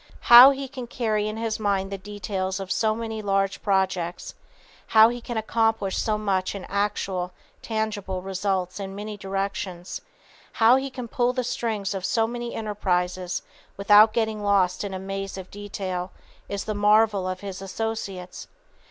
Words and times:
How 0.33 0.49
he 0.49 0.67
can 0.67 0.87
carry 0.87 1.27
in 1.27 1.37
his 1.37 1.59
mind 1.59 1.91
the 1.91 1.97
details 1.99 2.59
of 2.59 2.71
so 2.71 2.95
many 2.95 3.21
large 3.21 3.61
projects, 3.61 4.33
how 4.87 5.09
he 5.09 5.21
can 5.21 5.37
accomplish 5.37 5.95
so 5.95 6.17
much 6.17 6.55
in 6.55 6.63
actual, 6.65 7.33
tangible 7.61 8.23
results 8.23 8.79
in 8.79 8.95
many 8.95 9.15
directions, 9.15 10.01
how 10.53 10.75
he 10.75 10.89
can 10.89 11.07
pull 11.07 11.33
the 11.33 11.43
strings 11.43 11.93
of 11.93 12.03
so 12.03 12.25
many 12.25 12.55
enterprises 12.55 13.43
without 13.77 14.11
getting 14.11 14.41
lost 14.41 14.83
in 14.83 14.91
the 14.93 14.97
maze 14.97 15.37
of 15.37 15.51
detail, 15.51 16.11
is 16.49 16.63
the 16.63 16.73
marvel 16.73 17.29
of 17.29 17.41
his 17.41 17.61
associates. 17.61 18.47